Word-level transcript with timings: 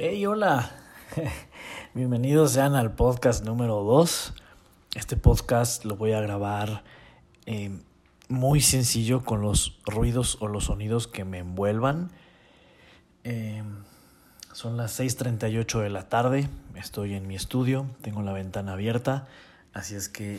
Hey, 0.00 0.24
hola. 0.26 0.70
Bienvenidos 1.92 2.52
sean 2.52 2.76
al 2.76 2.94
podcast 2.94 3.44
número 3.44 3.82
2. 3.82 4.32
Este 4.94 5.16
podcast 5.16 5.84
lo 5.84 5.96
voy 5.96 6.12
a 6.12 6.20
grabar 6.20 6.84
eh, 7.46 7.76
muy 8.28 8.60
sencillo 8.60 9.24
con 9.24 9.42
los 9.42 9.80
ruidos 9.86 10.38
o 10.38 10.46
los 10.46 10.66
sonidos 10.66 11.08
que 11.08 11.24
me 11.24 11.38
envuelvan. 11.38 12.12
Eh, 13.24 13.64
son 14.52 14.76
las 14.76 15.00
6.38 15.00 15.82
de 15.82 15.90
la 15.90 16.08
tarde. 16.08 16.48
Estoy 16.76 17.14
en 17.14 17.26
mi 17.26 17.34
estudio. 17.34 17.86
Tengo 18.00 18.22
la 18.22 18.32
ventana 18.32 18.74
abierta. 18.74 19.26
Así 19.72 19.96
es 19.96 20.08
que 20.08 20.38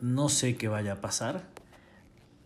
no 0.00 0.30
sé 0.30 0.56
qué 0.56 0.68
vaya 0.68 0.94
a 0.94 1.00
pasar. 1.02 1.42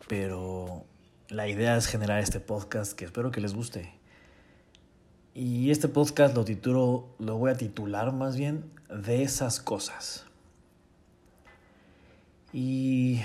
Pero 0.09 0.87
la 1.29 1.47
idea 1.47 1.77
es 1.77 1.87
generar 1.87 2.19
este 2.19 2.41
podcast 2.41 2.95
que 2.95 3.05
espero 3.05 3.31
que 3.31 3.41
les 3.41 3.55
guste. 3.55 3.97
Y 5.41 5.71
este 5.71 5.87
podcast 5.87 6.35
lo 6.35 6.45
titulo, 6.45 7.15
lo 7.21 7.37
voy 7.37 7.53
a 7.53 7.57
titular 7.57 8.13
más 8.13 8.37
bien 8.37 8.69
de 8.91 9.23
esas 9.23 9.61
cosas. 9.61 10.25
Y 12.53 13.21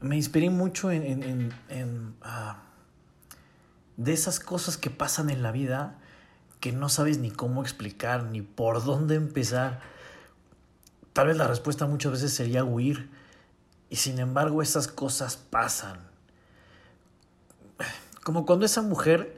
me 0.00 0.16
inspiré 0.16 0.48
mucho 0.48 0.90
en, 0.90 1.52
ah, 2.22 2.62
de 3.98 4.14
esas 4.14 4.40
cosas 4.40 4.78
que 4.78 4.88
pasan 4.88 5.28
en 5.28 5.42
la 5.42 5.52
vida 5.52 5.98
que 6.58 6.72
no 6.72 6.88
sabes 6.88 7.18
ni 7.18 7.30
cómo 7.30 7.60
explicar, 7.60 8.24
ni 8.24 8.40
por 8.40 8.82
dónde 8.82 9.16
empezar. 9.16 9.80
Tal 11.12 11.26
vez 11.26 11.36
la 11.36 11.46
respuesta 11.46 11.86
muchas 11.86 12.12
veces 12.12 12.32
sería 12.32 12.64
huir. 12.64 13.10
Y 13.90 13.96
sin 13.96 14.18
embargo 14.18 14.62
esas 14.62 14.88
cosas 14.88 15.36
pasan 15.36 16.09
como 18.30 18.46
cuando 18.46 18.64
esa 18.64 18.82
mujer 18.82 19.34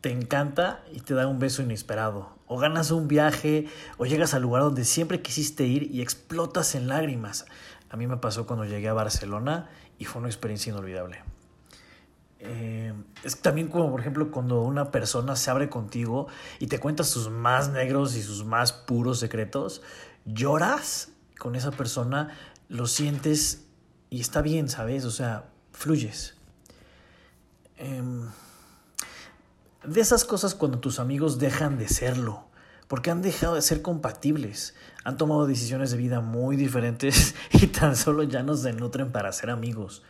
te 0.00 0.10
encanta 0.10 0.82
y 0.90 0.98
te 0.98 1.14
da 1.14 1.28
un 1.28 1.38
beso 1.38 1.62
inesperado, 1.62 2.36
o 2.48 2.58
ganas 2.58 2.90
un 2.90 3.06
viaje, 3.06 3.68
o 3.96 4.06
llegas 4.06 4.34
al 4.34 4.42
lugar 4.42 4.64
donde 4.64 4.84
siempre 4.84 5.22
quisiste 5.22 5.66
ir 5.66 5.84
y 5.94 6.02
explotas 6.02 6.74
en 6.74 6.88
lágrimas. 6.88 7.46
A 7.90 7.96
mí 7.96 8.08
me 8.08 8.16
pasó 8.16 8.44
cuando 8.44 8.64
llegué 8.64 8.88
a 8.88 8.92
Barcelona 8.92 9.70
y 10.00 10.06
fue 10.06 10.18
una 10.18 10.28
experiencia 10.28 10.72
inolvidable. 10.72 11.22
Eh, 12.40 12.92
es 13.22 13.40
también 13.40 13.68
como, 13.68 13.88
por 13.92 14.00
ejemplo, 14.00 14.32
cuando 14.32 14.62
una 14.62 14.90
persona 14.90 15.36
se 15.36 15.52
abre 15.52 15.68
contigo 15.68 16.26
y 16.58 16.66
te 16.66 16.80
cuenta 16.80 17.04
sus 17.04 17.30
más 17.30 17.68
negros 17.68 18.16
y 18.16 18.22
sus 18.24 18.44
más 18.44 18.72
puros 18.72 19.20
secretos, 19.20 19.80
lloras 20.24 21.12
con 21.38 21.54
esa 21.54 21.70
persona, 21.70 22.36
lo 22.68 22.88
sientes 22.88 23.66
y 24.10 24.20
está 24.20 24.42
bien, 24.42 24.68
¿sabes? 24.68 25.04
O 25.04 25.12
sea, 25.12 25.44
fluyes. 25.70 26.34
Em, 27.76 28.22
de 29.84 30.00
esas 30.00 30.24
cosas 30.24 30.54
cuando 30.54 30.78
tus 30.78 30.98
amigos 30.98 31.38
dejan 31.38 31.78
de 31.78 31.88
serlo, 31.88 32.44
porque 32.88 33.10
han 33.10 33.22
dejado 33.22 33.54
de 33.54 33.62
ser 33.62 33.82
compatibles, 33.82 34.74
han 35.04 35.16
tomado 35.16 35.46
decisiones 35.46 35.90
de 35.90 35.96
vida 35.96 36.20
muy 36.20 36.56
diferentes 36.56 37.34
y 37.50 37.66
tan 37.66 37.96
solo 37.96 38.22
ya 38.22 38.42
no 38.42 38.56
se 38.56 38.72
nutren 38.72 39.12
para 39.12 39.32
ser 39.32 39.50
amigos. 39.50 40.02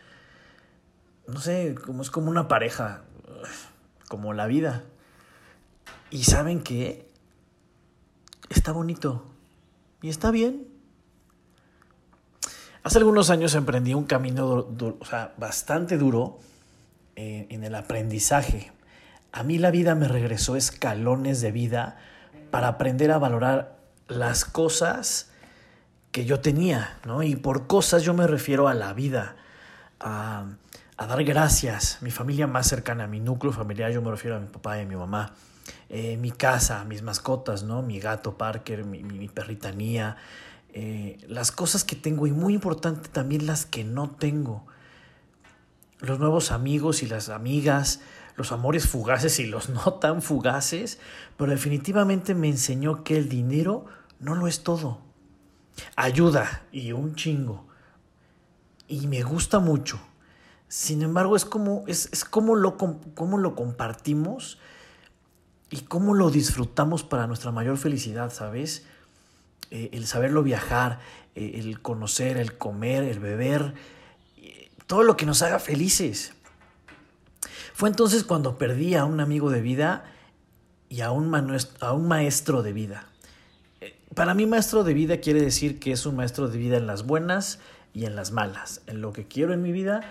No 1.27 1.39
sé, 1.39 1.75
como 1.83 2.03
es 2.03 2.11
como 2.11 2.29
una 2.29 2.47
pareja, 2.47 3.03
como 4.07 4.33
la 4.33 4.45
vida. 4.45 4.83
Y 6.11 6.23
saben 6.23 6.61
que 6.61 7.09
está 8.49 8.71
bonito 8.71 9.25
y 10.01 10.09
está 10.09 10.29
bien. 10.29 10.67
Hace 12.83 12.99
algunos 12.99 13.31
años 13.31 13.55
emprendí 13.55 13.95
un 13.95 14.05
camino 14.05 14.67
bastante 15.37 15.97
duro 15.97 16.37
en 17.15 17.63
el 17.63 17.75
aprendizaje. 17.75 18.71
A 19.31 19.43
mí 19.43 19.57
la 19.57 19.71
vida 19.71 19.95
me 19.95 20.07
regresó 20.07 20.55
escalones 20.55 21.41
de 21.41 21.51
vida 21.51 21.97
para 22.51 22.69
aprender 22.69 23.11
a 23.11 23.17
valorar 23.17 23.77
las 24.07 24.45
cosas 24.45 25.29
que 26.11 26.23
yo 26.23 26.39
tenía, 26.39 26.97
¿no? 27.05 27.23
Y 27.23 27.35
por 27.35 27.67
cosas 27.67 28.03
yo 28.03 28.13
me 28.13 28.27
refiero 28.27 28.69
a 28.69 28.73
la 28.73 28.93
vida, 28.93 29.35
a, 29.99 30.45
dar 30.97 31.23
gracias, 31.25 31.97
mi 32.01 32.11
familia 32.11 32.47
más 32.47 32.67
cercana, 32.67 33.07
mi 33.07 33.19
núcleo 33.19 33.51
familiar, 33.51 33.91
yo 33.91 34.01
me 34.01 34.09
refiero 34.09 34.37
a 34.37 34.39
mi 34.39 34.47
papá 34.47 34.77
y 34.77 34.83
a 34.83 34.85
mi 34.85 34.95
mamá, 34.95 35.33
eh, 35.89 36.15
mi 36.15 36.31
casa, 36.31 36.85
mis 36.85 37.01
mascotas, 37.01 37.63
¿no? 37.63 37.81
Mi 37.81 37.99
gato 37.99 38.37
Parker, 38.37 38.85
mi, 38.85 39.03
mi, 39.03 39.27
perrita 39.27 39.73
Nia, 39.73 40.15
eh, 40.73 41.17
las 41.27 41.51
cosas 41.51 41.83
que 41.83 41.97
tengo 41.97 42.27
y 42.27 42.31
muy 42.31 42.53
importante 42.53 43.09
también 43.09 43.45
las 43.45 43.65
que 43.65 43.83
no 43.83 44.09
tengo 44.11 44.65
los 45.99 46.19
nuevos 46.19 46.51
amigos 46.51 47.03
y 47.03 47.07
las 47.07 47.29
amigas, 47.29 48.01
los 48.35 48.51
amores 48.51 48.87
fugaces 48.87 49.39
y 49.39 49.45
los 49.45 49.69
no 49.69 49.93
tan 49.95 50.21
fugaces, 50.21 50.99
pero 51.37 51.51
definitivamente 51.51 52.35
me 52.35 52.49
enseñó 52.49 53.03
que 53.03 53.17
el 53.17 53.29
dinero 53.29 53.85
no 54.19 54.35
lo 54.35 54.47
es 54.47 54.63
todo. 54.63 55.01
Ayuda 55.95 56.63
y 56.71 56.93
un 56.93 57.15
chingo. 57.15 57.67
Y 58.87 59.07
me 59.07 59.23
gusta 59.23 59.59
mucho. 59.59 59.99
Sin 60.67 61.01
embargo, 61.01 61.35
es 61.35 61.45
como, 61.45 61.83
es, 61.87 62.09
es 62.11 62.25
como, 62.25 62.55
lo, 62.55 62.77
lo 62.77 63.55
compartimos 63.55 64.57
y 65.69 65.81
cómo 65.81 66.13
lo 66.13 66.29
disfrutamos 66.29 67.03
para 67.03 67.27
nuestra 67.27 67.51
mayor 67.51 67.77
felicidad, 67.77 68.31
¿sabes? 68.31 68.85
Eh, 69.71 69.89
el 69.93 70.05
saberlo 70.05 70.43
viajar, 70.43 70.99
eh, 71.35 71.53
el 71.55 71.81
conocer, 71.81 72.37
el 72.37 72.57
comer, 72.57 73.03
el 73.03 73.19
beber, 73.19 73.73
todo 74.87 75.03
lo 75.03 75.17
que 75.17 75.25
nos 75.25 75.41
haga 75.41 75.59
felices. 75.59 76.33
Fue 77.73 77.89
entonces 77.89 78.23
cuando 78.23 78.57
perdí 78.57 78.95
a 78.95 79.05
un 79.05 79.19
amigo 79.19 79.49
de 79.49 79.61
vida 79.61 80.05
y 80.89 81.01
a 81.01 81.11
un, 81.11 81.29
maestro 81.29 82.63
de 82.63 82.73
vida. 82.73 83.07
Eh, 83.81 83.99
para 84.13 84.33
mí 84.33 84.45
maestro 84.45 84.83
de 84.83 84.93
vida 84.93 85.17
quiere 85.17 85.41
decir 85.41 85.79
que 85.79 85.91
es 85.91 86.05
un 86.05 86.15
maestro 86.15 86.47
de 86.47 86.57
vida 86.57 86.77
en 86.77 86.87
las 86.87 87.05
buenas 87.05 87.59
y 87.93 88.05
en 88.05 88.15
las 88.15 88.31
malas, 88.31 88.81
en 88.87 89.01
lo 89.01 89.11
que 89.13 89.27
quiero 89.27 89.53
en 89.53 89.61
mi 89.61 89.71
vida 89.71 90.01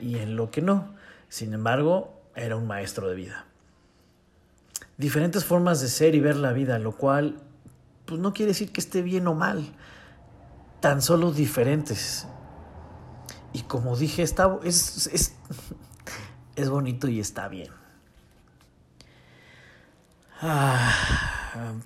y 0.00 0.16
en 0.16 0.36
lo 0.36 0.50
que 0.50 0.62
no. 0.62 0.94
Sin 1.28 1.54
embargo, 1.54 2.20
era 2.34 2.56
un 2.56 2.66
maestro 2.66 3.08
de 3.08 3.14
vida. 3.14 3.46
Diferentes 4.98 5.44
formas 5.44 5.80
de 5.80 5.88
ser 5.88 6.14
y 6.14 6.20
ver 6.20 6.36
la 6.36 6.52
vida, 6.52 6.78
lo 6.78 6.92
cual 6.92 7.36
pues 8.04 8.20
no 8.20 8.32
quiere 8.32 8.52
decir 8.52 8.72
que 8.72 8.80
esté 8.80 9.02
bien 9.02 9.26
o 9.26 9.34
mal, 9.34 9.64
tan 10.80 11.02
solo 11.02 11.32
diferentes. 11.32 12.26
Y 13.52 13.62
como 13.62 13.96
dije, 13.96 14.22
está, 14.22 14.58
es, 14.64 15.06
es, 15.06 15.34
es 16.56 16.68
bonito 16.68 17.08
y 17.08 17.20
está 17.20 17.48
bien. 17.48 17.70
Ah, 20.40 20.92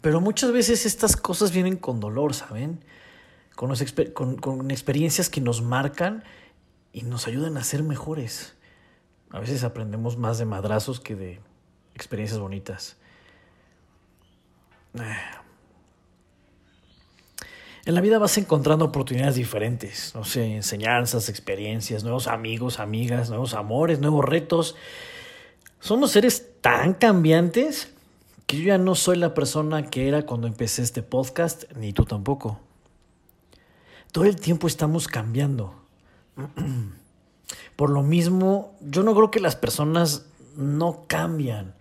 pero 0.00 0.21
muchas 0.21 0.53
veces 0.53 0.84
estas 0.84 1.16
cosas 1.16 1.53
vienen 1.53 1.76
con 1.76 2.00
dolor, 2.00 2.34
¿saben? 2.34 2.84
Con, 3.54 3.75
con, 4.12 4.37
con, 4.37 4.71
experiencias 4.71 5.28
que 5.28 5.41
nos 5.41 5.62
marcan 5.62 6.25
y 6.93 7.03
nos 7.03 7.26
ayudan 7.28 7.56
a 7.56 7.65
ser 7.65 7.82
mejores. 7.82 8.56
A 9.31 9.38
veces 9.38 9.62
aprendemos 9.62 10.16
más 10.16 10.38
de 10.38 10.47
madrazos 10.47 10.98
que 10.98 11.15
de 11.15 11.41
experiencias 11.94 12.41
bonitas. 12.41 12.97
Ah, 14.98 15.40
en 17.91 17.97
la 17.97 18.01
vida 18.01 18.19
vas 18.19 18.39
encontrando 18.39 18.84
oportunidades 18.84 19.34
diferentes, 19.34 20.15
no 20.15 20.23
sé, 20.23 20.45
enseñanzas, 20.55 21.28
experiencias, 21.28 22.05
nuevos 22.05 22.28
amigos, 22.28 22.78
amigas, 22.78 23.31
nuevos 23.31 23.53
amores, 23.53 23.99
nuevos 23.99 24.25
retos. 24.25 24.77
Somos 25.81 26.12
seres 26.12 26.47
tan 26.61 26.95
cambiantes 26.95 27.93
que 28.47 28.59
yo 28.59 28.69
ya 28.69 28.78
no 28.78 28.95
soy 28.95 29.17
la 29.17 29.34
persona 29.34 29.91
que 29.91 30.06
era 30.06 30.25
cuando 30.25 30.47
empecé 30.47 30.83
este 30.83 31.03
podcast, 31.03 31.65
ni 31.75 31.93
tú 31.93 32.05
tampoco. 32.05 32.61
Todo 34.12 34.25
el 34.25 34.37
tiempo 34.37 34.69
estamos 34.69 35.09
cambiando. 35.09 35.75
Por 37.75 37.91
lo 37.91 38.05
mismo, 38.05 38.72
yo 38.81 39.03
no 39.03 39.17
creo 39.17 39.33
que 39.33 39.41
las 39.41 39.57
personas 39.57 40.27
no 40.57 41.07
cambian. 41.09 41.75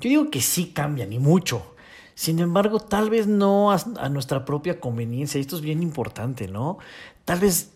Yo 0.00 0.08
digo 0.08 0.30
que 0.30 0.40
sí 0.40 0.72
cambian 0.72 1.12
y 1.12 1.18
mucho. 1.18 1.73
Sin 2.14 2.38
embargo, 2.38 2.78
tal 2.78 3.10
vez 3.10 3.26
no 3.26 3.72
a, 3.72 4.08
nuestra 4.08 4.44
propia 4.44 4.78
conveniencia. 4.78 5.40
Esto 5.40 5.56
es 5.56 5.62
bien 5.62 5.82
importante, 5.82 6.46
¿no? 6.46 6.78
Tal 7.24 7.40
vez 7.40 7.72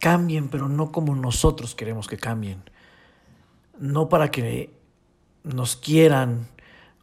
cambien, 0.00 0.48
pero 0.48 0.68
no 0.68 0.90
como 0.90 1.14
nosotros 1.14 1.74
queremos 1.76 2.08
que 2.08 2.16
cambien. 2.16 2.62
No 3.78 4.08
para 4.08 4.30
que 4.30 4.74
nos 5.44 5.76
quieran 5.76 6.48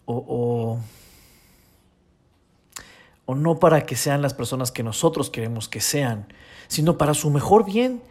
o, 0.06 0.80
o, 3.25 3.36
no 3.36 3.60
para 3.60 3.86
que 3.86 3.95
sean 3.95 4.21
las 4.21 4.33
personas 4.33 4.71
que 4.71 4.83
nosotros 4.83 5.30
queremos 5.30 5.69
que 5.69 5.81
sean, 5.81 6.27
sino 6.68 6.98
para 6.98 7.13
su 7.13 7.30
mejor 7.30 7.66
bien. 7.66 8.01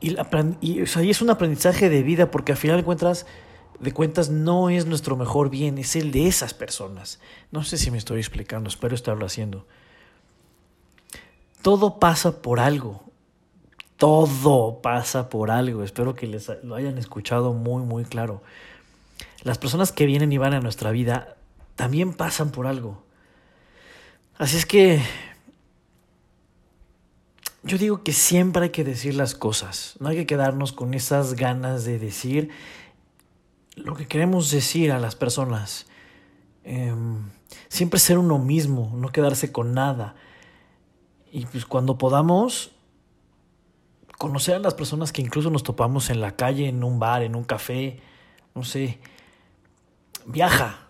Y, 0.00 0.16
y, 0.60 0.82
y 0.82 1.10
es 1.10 1.22
un 1.22 1.30
aprendizaje 1.30 1.88
de 1.88 2.02
vida 2.02 2.30
porque 2.30 2.52
al 2.52 2.58
final 2.58 2.78
encuentras 2.78 3.26
de 3.80 3.92
cuentas 3.92 4.30
no 4.30 4.70
es 4.70 4.86
nuestro 4.86 5.16
mejor 5.16 5.50
bien, 5.50 5.78
es 5.78 5.96
el 5.96 6.12
de 6.12 6.26
esas 6.28 6.54
personas. 6.54 7.20
No 7.50 7.64
sé 7.64 7.78
si 7.78 7.90
me 7.90 7.98
estoy 7.98 8.18
explicando, 8.18 8.68
espero 8.68 8.94
estarlo 8.94 9.26
haciendo. 9.26 9.66
Todo 11.62 11.98
pasa 11.98 12.42
por 12.42 12.60
algo. 12.60 13.02
Todo 13.96 14.80
pasa 14.82 15.28
por 15.28 15.50
algo. 15.50 15.84
Espero 15.84 16.14
que 16.14 16.26
les 16.26 16.50
lo 16.64 16.74
hayan 16.74 16.98
escuchado 16.98 17.52
muy, 17.52 17.82
muy 17.84 18.04
claro. 18.04 18.42
las 19.42 19.58
personas 19.58 19.92
que 19.92 20.06
vienen 20.06 20.32
y 20.32 20.38
van 20.38 20.54
a 20.54 20.60
nuestra 20.60 20.90
vida 20.90 21.36
también 21.76 22.12
pasan 22.12 22.50
por 22.50 22.66
algo. 22.66 23.02
Así 24.38 24.56
es 24.56 24.66
que 24.66 25.02
yo 27.64 27.78
digo 27.78 28.02
que 28.02 28.12
siempre 28.12 28.64
hay 28.64 28.70
que 28.70 28.84
decir 28.84 29.14
las 29.14 29.34
cosas, 29.34 29.94
no 30.00 30.08
hay 30.08 30.16
que 30.16 30.26
quedarnos 30.26 30.72
con 30.72 30.94
esas 30.94 31.34
ganas 31.34 31.84
de 31.84 31.98
decir 31.98 32.50
lo 33.76 33.94
que 33.94 34.06
queremos 34.06 34.50
decir 34.50 34.92
a 34.92 34.98
las 34.98 35.14
personas. 35.14 35.86
Em, 36.64 37.30
siempre 37.68 37.98
ser 37.98 38.18
uno 38.18 38.38
mismo, 38.38 38.92
no 38.96 39.10
quedarse 39.10 39.52
con 39.52 39.74
nada. 39.74 40.14
Y 41.30 41.46
pues 41.46 41.64
cuando 41.64 41.98
podamos 41.98 42.72
conocer 44.18 44.54
a 44.54 44.60
las 44.60 44.74
personas 44.74 45.12
que 45.12 45.22
incluso 45.22 45.50
nos 45.50 45.62
topamos 45.62 46.10
en 46.10 46.20
la 46.20 46.36
calle, 46.36 46.68
en 46.68 46.84
un 46.84 46.98
bar, 46.98 47.22
en 47.22 47.34
un 47.34 47.44
café, 47.44 48.00
no 48.54 48.62
sé, 48.62 49.00
viaja. 50.26 50.88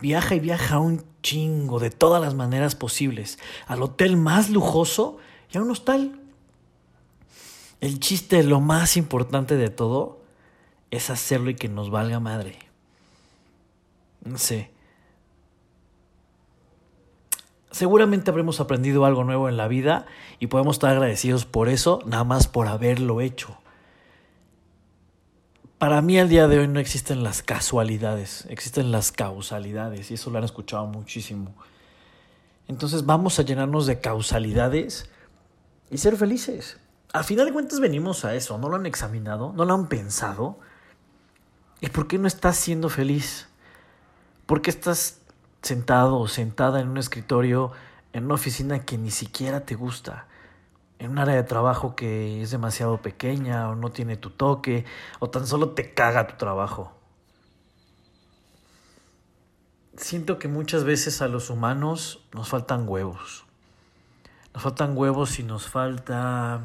Viaja 0.00 0.36
y 0.36 0.40
viaja 0.40 0.78
un 0.78 1.04
chingo 1.22 1.80
de 1.80 1.90
todas 1.90 2.22
las 2.22 2.34
maneras 2.34 2.76
posibles. 2.76 3.38
Al 3.66 3.82
hotel 3.82 4.16
más 4.16 4.50
lujoso 4.50 5.18
y 5.52 5.58
a 5.58 5.62
un 5.62 5.70
hostal. 5.70 6.20
El 7.80 7.98
chiste, 7.98 8.42
lo 8.44 8.60
más 8.60 8.96
importante 8.96 9.56
de 9.56 9.70
todo, 9.70 10.19
es 10.90 11.10
hacerlo 11.10 11.50
y 11.50 11.54
que 11.54 11.68
nos 11.68 11.90
valga 11.90 12.20
madre. 12.20 12.58
No 14.24 14.38
sé. 14.38 14.70
Seguramente 17.70 18.30
habremos 18.30 18.60
aprendido 18.60 19.04
algo 19.04 19.24
nuevo 19.24 19.48
en 19.48 19.56
la 19.56 19.68
vida 19.68 20.06
y 20.40 20.48
podemos 20.48 20.76
estar 20.76 20.90
agradecidos 20.90 21.46
por 21.46 21.68
eso, 21.68 22.00
nada 22.04 22.24
más 22.24 22.48
por 22.48 22.66
haberlo 22.66 23.20
hecho. 23.20 23.56
Para 25.78 26.02
mí 26.02 26.18
al 26.18 26.28
día 26.28 26.46
de 26.46 26.58
hoy 26.58 26.68
no 26.68 26.80
existen 26.80 27.22
las 27.22 27.42
casualidades, 27.42 28.44
existen 28.50 28.92
las 28.92 29.12
causalidades 29.12 30.10
y 30.10 30.14
eso 30.14 30.30
lo 30.30 30.38
han 30.38 30.44
escuchado 30.44 30.84
muchísimo. 30.86 31.54
Entonces 32.68 33.06
vamos 33.06 33.38
a 33.38 33.42
llenarnos 33.42 33.86
de 33.86 34.00
causalidades 34.00 35.08
y 35.90 35.98
ser 35.98 36.16
felices. 36.16 36.76
Al 37.12 37.24
final 37.24 37.46
de 37.46 37.52
cuentas 37.52 37.80
venimos 37.80 38.24
a 38.24 38.34
eso, 38.34 38.58
¿no 38.58 38.68
lo 38.68 38.76
han 38.76 38.86
examinado? 38.86 39.52
¿No 39.54 39.64
lo 39.64 39.74
han 39.74 39.88
pensado? 39.88 40.58
¿Y 41.80 41.88
por 41.88 42.06
qué 42.06 42.18
no 42.18 42.26
estás 42.26 42.56
siendo 42.56 42.88
feliz? 42.88 43.48
¿Por 44.46 44.62
qué 44.62 44.70
estás 44.70 45.20
sentado 45.62 46.18
o 46.18 46.28
sentada 46.28 46.80
en 46.80 46.88
un 46.88 46.98
escritorio, 46.98 47.72
en 48.12 48.24
una 48.24 48.34
oficina 48.34 48.84
que 48.84 48.98
ni 48.98 49.10
siquiera 49.10 49.60
te 49.60 49.74
gusta? 49.74 50.26
en 51.00 51.12
un 51.12 51.18
área 51.18 51.34
de 51.34 51.42
trabajo 51.42 51.96
que 51.96 52.42
es 52.42 52.50
demasiado 52.50 53.00
pequeña 53.00 53.70
o 53.70 53.74
no 53.74 53.90
tiene 53.90 54.18
tu 54.18 54.28
toque 54.28 54.84
o 55.18 55.30
tan 55.30 55.46
solo 55.46 55.70
te 55.70 55.94
caga 55.94 56.26
tu 56.26 56.36
trabajo. 56.36 56.92
Siento 59.96 60.38
que 60.38 60.46
muchas 60.46 60.84
veces 60.84 61.22
a 61.22 61.28
los 61.28 61.48
humanos 61.48 62.22
nos 62.34 62.50
faltan 62.50 62.86
huevos. 62.86 63.46
Nos 64.52 64.62
faltan 64.62 64.96
huevos 64.96 65.38
y 65.38 65.42
nos 65.42 65.68
falta 65.68 66.60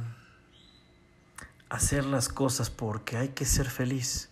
hacer 1.69 2.03
las 2.03 2.27
cosas 2.27 2.69
porque 2.69 3.15
hay 3.15 3.29
que 3.29 3.45
ser 3.45 3.69
feliz. 3.69 4.29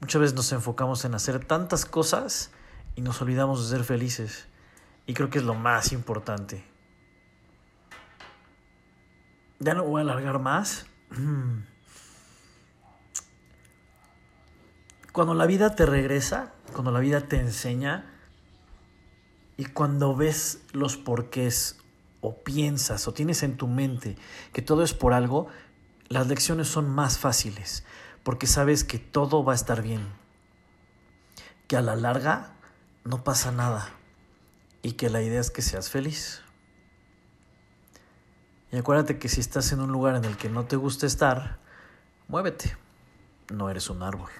Muchas 0.00 0.20
veces 0.20 0.36
nos 0.36 0.50
enfocamos 0.52 1.04
en 1.04 1.14
hacer 1.14 1.44
tantas 1.44 1.84
cosas 1.84 2.50
y 2.96 3.02
nos 3.02 3.20
olvidamos 3.20 3.62
de 3.62 3.76
ser 3.76 3.84
felices. 3.84 4.46
Y 5.06 5.14
creo 5.14 5.28
que 5.28 5.38
es 5.38 5.44
lo 5.44 5.54
más 5.54 5.92
importante. 5.92 6.64
Ya 9.58 9.74
no 9.74 9.84
voy 9.84 10.00
a 10.00 10.02
alargar 10.02 10.38
más. 10.38 10.86
Cuando 15.12 15.34
la 15.34 15.44
vida 15.44 15.74
te 15.74 15.84
regresa, 15.86 16.52
cuando 16.72 16.92
la 16.92 17.00
vida 17.00 17.22
te 17.22 17.40
enseña 17.40 18.06
y 19.56 19.64
cuando 19.64 20.14
ves 20.14 20.62
los 20.72 20.96
porqués 20.96 21.80
o 22.20 22.36
piensas 22.36 23.08
o 23.08 23.12
tienes 23.12 23.42
en 23.42 23.56
tu 23.56 23.66
mente 23.66 24.16
que 24.52 24.62
todo 24.62 24.84
es 24.84 24.94
por 24.94 25.12
algo, 25.12 25.48
las 26.08 26.28
lecciones 26.28 26.68
son 26.68 26.88
más 26.88 27.18
fáciles 27.18 27.84
porque 28.22 28.46
sabes 28.46 28.84
que 28.84 28.98
todo 28.98 29.44
va 29.44 29.52
a 29.52 29.56
estar 29.56 29.82
bien, 29.82 30.06
que 31.66 31.76
a 31.76 31.82
la 31.82 31.96
larga 31.96 32.52
no 33.04 33.24
pasa 33.24 33.52
nada 33.52 33.88
y 34.82 34.92
que 34.92 35.10
la 35.10 35.22
idea 35.22 35.40
es 35.40 35.50
que 35.50 35.62
seas 35.62 35.90
feliz. 35.90 36.42
Y 38.72 38.76
acuérdate 38.76 39.18
que 39.18 39.28
si 39.28 39.40
estás 39.40 39.72
en 39.72 39.80
un 39.80 39.90
lugar 39.90 40.14
en 40.16 40.24
el 40.24 40.36
que 40.36 40.48
no 40.48 40.64
te 40.64 40.76
gusta 40.76 41.06
estar, 41.06 41.58
muévete. 42.28 42.76
No 43.52 43.68
eres 43.68 43.90
un 43.90 44.02
árbol. 44.02 44.30